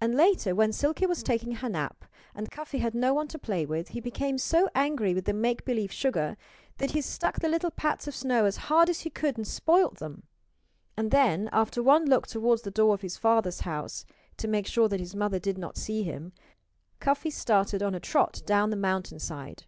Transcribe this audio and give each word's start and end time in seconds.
And 0.00 0.14
later, 0.14 0.54
when 0.54 0.72
Silkie 0.72 1.04
was 1.04 1.22
taking 1.22 1.56
her 1.56 1.68
nap, 1.68 2.06
and 2.34 2.50
Cuffy 2.50 2.78
had 2.78 2.94
no 2.94 3.12
one 3.12 3.28
to 3.28 3.38
play 3.38 3.66
with, 3.66 3.88
he 3.88 4.00
became 4.00 4.38
so 4.38 4.70
angry 4.74 5.12
with 5.12 5.26
the 5.26 5.34
make 5.34 5.66
believe 5.66 5.92
sugar 5.92 6.38
that 6.78 6.92
he 6.92 7.02
struck 7.02 7.40
the 7.40 7.50
little 7.50 7.70
pats 7.70 8.08
of 8.08 8.14
snow 8.16 8.46
as 8.46 8.56
hard 8.72 8.88
as 8.88 9.00
he 9.00 9.10
could 9.10 9.36
and 9.36 9.46
spoiled 9.46 9.98
them. 9.98 10.22
And 10.96 11.10
then, 11.10 11.50
after 11.52 11.82
one 11.82 12.06
look 12.06 12.26
toward 12.26 12.64
the 12.64 12.70
door 12.70 12.94
of 12.94 13.02
his 13.02 13.18
father's 13.18 13.60
house 13.60 14.06
to 14.38 14.48
make 14.48 14.66
sure 14.66 14.88
that 14.88 15.00
his 15.00 15.14
mother 15.14 15.38
did 15.38 15.58
not 15.58 15.76
see 15.76 16.02
him 16.02 16.32
Cuffy 16.98 17.28
started 17.28 17.82
on 17.82 17.94
a 17.94 18.00
trot 18.00 18.40
down 18.46 18.70
the 18.70 18.76
mountainside. 18.76 19.64